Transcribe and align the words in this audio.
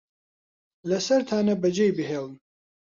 لەسەرتانە 0.89 1.55
بەجێی 1.61 1.95
بهێڵن 1.97 2.35